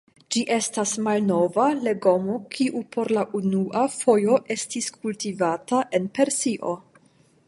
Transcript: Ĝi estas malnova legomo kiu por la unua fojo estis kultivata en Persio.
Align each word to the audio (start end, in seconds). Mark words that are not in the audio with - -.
Ĝi 0.33 0.41
estas 0.53 0.91
malnova 1.07 1.65
legomo 1.87 2.37
kiu 2.55 2.81
por 2.95 3.13
la 3.17 3.25
unua 3.41 3.83
fojo 3.99 4.39
estis 4.57 4.89
kultivata 4.97 5.83
en 5.99 6.09
Persio. 6.19 6.73